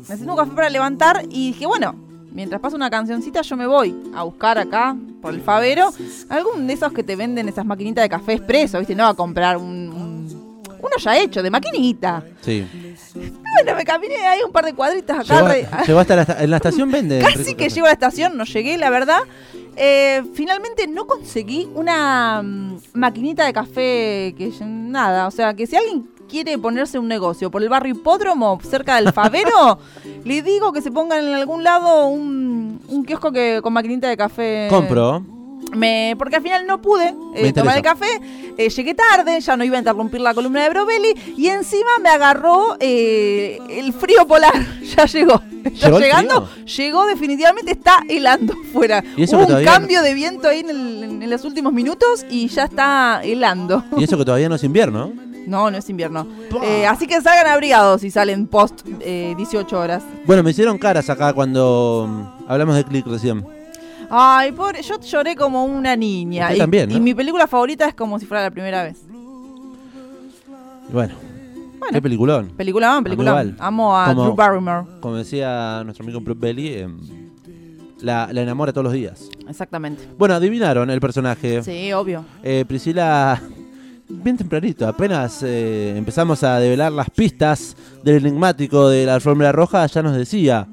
[0.00, 1.94] Necesito un café para levantar y dije, bueno,
[2.32, 5.90] mientras pasa una cancioncita yo me voy a buscar acá, por el Favero,
[6.28, 8.96] algún de esos que te venden esas maquinitas de café expreso, ¿viste?
[8.96, 12.24] No va a comprar un, un- uno ya hecho, de maquinita.
[12.40, 12.66] Sí.
[13.54, 15.84] Bueno, me caminé ahí un par de cuadritas acá.
[15.86, 17.18] Llegó hasta la, en la estación vende.
[17.34, 19.20] Casi que llego a la estación, no llegué, la verdad.
[19.76, 25.76] Eh, finalmente no conseguí una mm, maquinita de café que nada, o sea, que si
[25.76, 29.78] alguien quiere ponerse un negocio por el barrio Hipódromo, cerca del Favero,
[30.24, 34.16] le digo que se pongan en algún lado un, un kiosco que con maquinita de
[34.16, 34.66] café.
[34.70, 35.22] Compro.
[35.74, 38.06] Me, porque al final no pude eh, tomar el café,
[38.58, 42.10] eh, llegué tarde, ya no iba a interrumpir la columna de Brovelli y encima me
[42.10, 44.52] agarró eh, el frío polar,
[44.96, 45.40] ya llegó.
[45.64, 49.02] Está ¿Llegó llegando, llegó definitivamente, está helando fuera.
[49.16, 52.48] Y Hubo un no- cambio de viento ahí en, el- en los últimos minutos y
[52.48, 53.82] ya está helando.
[53.96, 55.12] Y eso que todavía no es invierno.
[55.46, 56.26] No, no es invierno.
[56.88, 60.02] Así que salgan abrigados si salen post eh, 18 horas.
[60.26, 63.44] Bueno, me hicieron caras acá cuando mm, hablamos de Click recién.
[64.14, 66.44] Ay, pobre, yo lloré como una niña.
[66.44, 66.96] Usted Y, también, ¿no?
[66.96, 68.98] y mi película favorita es como si fuera la primera vez.
[70.88, 71.14] Y bueno,
[71.90, 72.48] qué peliculón.
[72.56, 73.30] Película, película.
[73.30, 73.56] Igual.
[73.58, 74.86] Amo a Como- Drew Barrymore.
[75.00, 76.88] Como decía nuestro amigo Bruce Belly, eh,
[78.02, 79.28] la, la enamora todos los días.
[79.48, 80.06] Exactamente.
[80.18, 81.62] Bueno, adivinaron el personaje.
[81.62, 82.24] Sí, obvio.
[82.42, 83.40] Eh, Priscila,
[84.08, 89.86] bien tempranito, apenas eh, empezamos a develar las pistas del enigmático de la alfombra roja,
[89.86, 90.66] ya nos decía,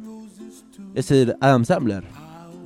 [0.94, 2.04] es el Adam Sandler.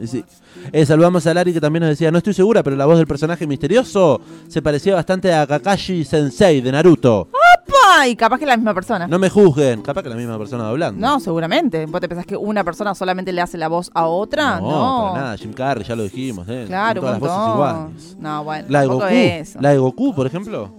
[0.05, 0.23] Sí.
[0.71, 3.07] Eh, saludamos a Lari que también nos decía, no estoy segura, pero la voz del
[3.07, 7.29] personaje misterioso se parecía bastante a Kakashi Sensei de Naruto.
[7.31, 8.07] ¡Opa!
[8.07, 9.07] Y capaz que es la misma persona.
[9.07, 10.99] No me juzguen, capaz que la misma persona hablando.
[10.99, 11.85] No, seguramente.
[11.85, 14.59] ¿Vos te pensás que una persona solamente le hace la voz a otra?
[14.59, 15.11] No, No.
[15.13, 16.65] para nada, Jim Carrey, ya lo dijimos, eh.
[16.67, 18.17] Claro, Todas un las voces iguales.
[18.19, 19.59] No, bueno, La de Goku, eso.
[19.61, 20.71] la de Goku, por ejemplo,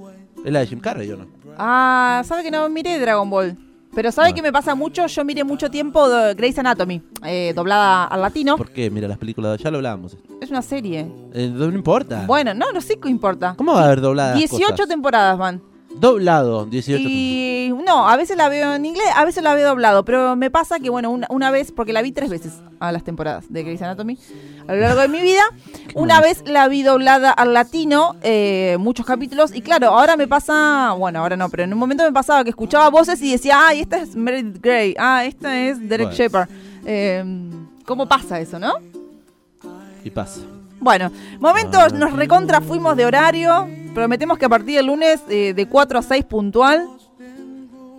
[0.44, 1.26] es la de Jim Carrey, ¿o no?
[1.56, 3.56] Ah, ¿sabe que no miré Dragon Ball?
[3.94, 5.06] Pero ¿sabe que me pasa mucho?
[5.06, 8.56] Yo miré mucho tiempo Grey's Anatomy, eh, doblada al latino.
[8.56, 8.90] ¿Por qué?
[8.90, 10.16] Mira las películas, ya lo hablábamos.
[10.40, 11.06] Es una serie.
[11.32, 12.24] Eh, no importa.
[12.26, 13.54] Bueno, no, no sé qué importa.
[13.56, 14.88] ¿Cómo va a haber dobladas 18 cosas?
[14.88, 15.62] temporadas van.
[15.96, 20.04] Doblado, 18 Y no, a veces la veo en inglés, a veces la veo doblado,
[20.04, 23.04] pero me pasa que, bueno, una, una vez, porque la vi tres veces a las
[23.04, 24.18] temporadas de Grey's Anatomy
[24.66, 25.42] a lo largo de mi vida,
[25.94, 30.92] una vez la vi doblada al latino, eh, muchos capítulos, y claro, ahora me pasa,
[30.98, 33.74] bueno, ahora no, pero en un momento me pasaba que escuchaba voces y decía, ah,
[33.74, 36.16] esta es Meredith Grey, ah, esta es Derek Bueno.
[36.16, 36.48] Shepard.
[36.86, 37.24] Eh,
[37.86, 38.74] ¿Cómo pasa eso, no?
[40.02, 40.40] Y pasa.
[40.84, 43.66] Bueno, momentos, nos recontra fuimos de horario.
[43.94, 46.86] Prometemos que a partir del lunes eh, de 4 a 6 puntual.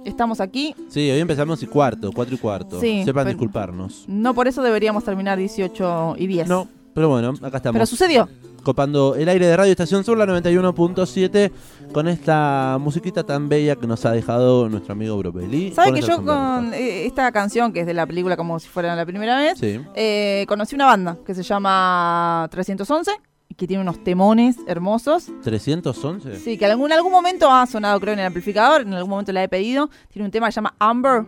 [0.06, 0.76] Estamos aquí.
[0.90, 2.80] Sí, hoy empezamos y cuarto, 4 y cuarto.
[2.80, 4.06] Sí, Sepan disculparnos.
[4.08, 6.48] No por eso deberíamos terminar 18 y 10.
[6.48, 7.74] No, pero bueno, acá estamos.
[7.74, 8.30] Pero sucedió.
[8.70, 11.52] Copando el aire de Radio Estación Sur, la 91.7,
[11.94, 15.72] con esta musiquita tan bella que nos ha dejado nuestro amigo Bropelli.
[15.72, 18.68] ¿Sabe con que yo con eh, esta canción, que es de la película como si
[18.68, 19.80] fuera la primera vez, Sí.
[19.94, 23.12] eh, conocí una banda que se llama 311
[23.50, 25.28] y que tiene unos temones hermosos.
[25.28, 25.42] roja?
[25.44, 26.36] ¿311?
[26.38, 29.32] Sí, que en algún, algún momento ha sonado creo en el amplificador, en algún momento
[29.32, 29.92] la he pedido.
[30.12, 31.26] Tiene un tema que se llama Amber.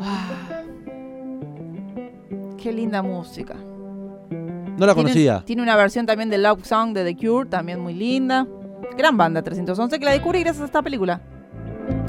[0.00, 0.62] Ah.
[2.56, 3.56] Qué linda música.
[4.80, 5.42] No la conocía.
[5.44, 8.46] Tiene una versión también de Love Song de The Cure, también muy linda.
[8.96, 11.20] Gran banda 311 que la descubrí gracias a esta película.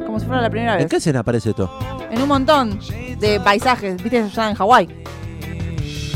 [0.06, 0.90] Como si fuera la primera ¿En vez.
[0.90, 1.70] qué escena aparece esto?
[2.10, 2.80] En un montón
[3.20, 4.88] de paisajes, viste, allá en Hawái.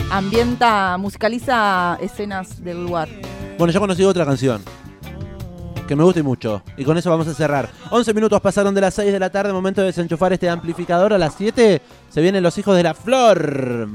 [0.10, 3.10] Ambienta, musicaliza escenas del lugar.
[3.58, 4.62] Bueno, yo conocí otra canción.
[5.90, 6.64] Que me gusta y mucho.
[6.78, 7.68] Y con eso vamos a cerrar.
[7.92, 9.52] 11 minutos pasaron de las 6 de la tarde.
[9.52, 11.12] Momento de desenchufar este amplificador.
[11.14, 13.90] A las 7 se vienen los hijos de la flor.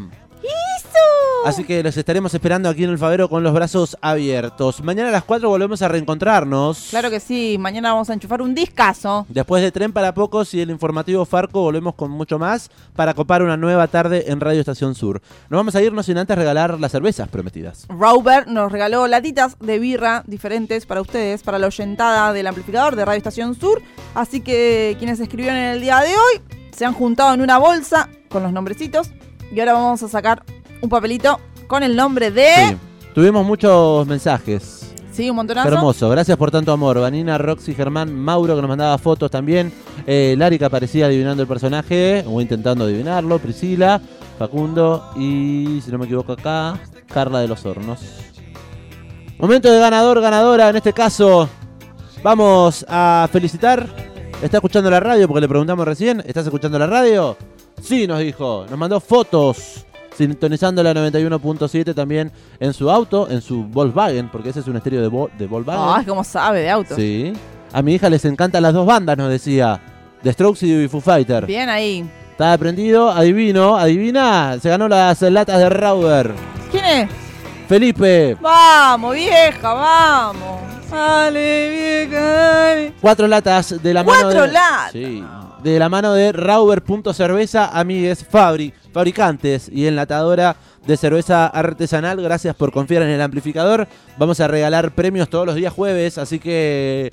[1.45, 4.85] Así que los estaremos esperando aquí en el Favero con los brazos abiertos.
[4.85, 6.89] Mañana a las 4 volvemos a reencontrarnos.
[6.91, 9.25] Claro que sí, mañana vamos a enchufar un discazo.
[9.29, 13.43] Después de Tren para Pocos y el informativo Farco, volvemos con mucho más para copar
[13.43, 15.23] una nueva tarde en Radio Estación Sur.
[15.49, 17.87] No vamos a irnos sin antes regalar las cervezas prometidas.
[17.89, 23.05] Robert nos regaló latitas de birra diferentes para ustedes, para la oyentada del amplificador de
[23.07, 23.81] Radio Estación Sur.
[24.15, 26.43] Así que quienes escribieron en el día de hoy
[26.77, 29.11] se han juntado en una bolsa con los nombrecitos.
[29.53, 30.45] Y ahora vamos a sacar
[30.81, 32.53] un papelito con el nombre de.
[32.69, 32.77] Sí.
[33.15, 34.95] Tuvimos muchos mensajes.
[35.13, 35.69] Sí, un montonazo.
[35.69, 37.01] Hermoso, gracias por tanto amor.
[37.01, 39.73] Vanina, Roxy, Germán, Mauro que nos mandaba fotos también.
[40.07, 43.39] Eh, Lari que aparecía adivinando el personaje o intentando adivinarlo.
[43.39, 44.01] Priscila,
[44.39, 48.01] Facundo y, si no me equivoco acá, Carla de los Hornos.
[49.39, 50.69] Momento de ganador, ganadora.
[50.69, 51.49] En este caso,
[52.23, 53.89] vamos a felicitar.
[54.41, 55.27] ¿Está escuchando la radio?
[55.27, 56.23] Porque le preguntamos recién.
[56.25, 57.37] ¿Estás escuchando la radio?
[57.83, 58.65] Sí, nos dijo.
[58.71, 59.85] Nos mandó fotos.
[60.25, 65.01] Sintonizando la 91.7 también en su auto, en su Volkswagen, porque ese es un estéreo
[65.01, 65.83] de, Vol- de Volkswagen.
[65.83, 66.95] Ah, como sabe de autos.
[66.97, 67.33] Sí.
[67.73, 69.81] A mi hija les encantan las dos bandas, nos decía.
[70.23, 71.47] The Strokes y Foo Fighter.
[71.47, 72.07] Bien ahí.
[72.33, 74.59] Está aprendido, adivino, adivina.
[74.61, 76.35] Se ganó las latas de Rauber.
[76.71, 77.11] ¿Quién es?
[77.67, 78.37] Felipe.
[78.43, 80.61] Vamos, vieja, vamos.
[80.91, 81.71] Dale,
[82.07, 82.93] vieja, dale.
[83.01, 84.49] Cuatro latas de la mano Cuatro de.
[84.53, 84.93] latas.
[84.93, 85.25] Sí.
[85.63, 92.21] De la mano de Rauber.cerveza, amigues Fabri, fabricantes y enlatadora de cerveza artesanal.
[92.21, 93.87] Gracias por confiar en el amplificador.
[94.19, 97.13] Vamos a regalar premios todos los días jueves, así que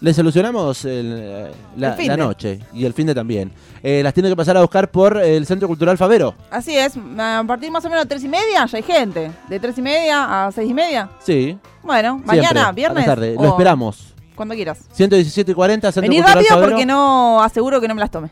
[0.00, 2.16] le solucionamos el, eh, la, El finde.
[2.16, 3.50] la noche y el fin de también.
[3.82, 6.34] Eh, las tiene que pasar a buscar por el Centro Cultural Favero.
[6.50, 9.30] Así es, a partir más o menos de tres y media ya hay gente.
[9.48, 11.10] De tres y media a seis y media.
[11.24, 11.58] Sí.
[11.82, 13.04] Bueno, siempre, mañana, a viernes.
[13.06, 13.34] tarde.
[13.34, 14.14] Lo esperamos.
[14.34, 14.78] Cuando quieras.
[14.92, 16.70] 117 y 40, Centro Vení Cultural rápido Favero.
[16.70, 18.30] porque no aseguro que no me las tome.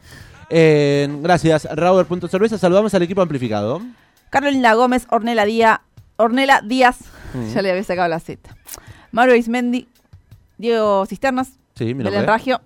[0.50, 2.58] Eh, gracias, Rauber.cerveza.
[2.58, 3.80] Saludamos al equipo amplificado.
[4.30, 5.80] Carolina Gómez, Ornela Díaz,
[6.16, 6.98] Ornela Díaz,
[7.34, 7.48] Mm.
[7.52, 8.54] ya le había sacado la Z.
[9.12, 9.88] Mario Ismendi,
[10.58, 11.92] Diego Cisternas, Sí.
[11.92, 12.60] Belén Ragio.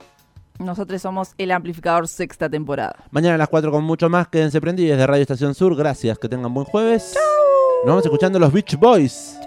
[0.58, 2.96] Nosotros somos el amplificador sexta temporada.
[3.10, 4.28] Mañana a las 4 con mucho más.
[4.28, 5.74] Quédense prendidos de Radio Estación Sur.
[5.74, 7.14] Gracias, que tengan buen jueves.
[7.84, 9.38] Nos vamos escuchando los Beach Boys.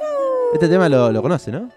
[0.54, 1.70] Este tema lo, lo conoce, ¿no?